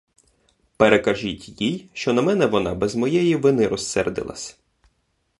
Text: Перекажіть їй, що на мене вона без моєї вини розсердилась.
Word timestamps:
Перекажіть 0.77 1.61
їй, 1.61 1.89
що 1.93 2.13
на 2.13 2.21
мене 2.21 2.45
вона 2.45 2.73
без 2.75 2.95
моєї 2.95 3.35
вини 3.35 3.67
розсердилась. 3.67 4.57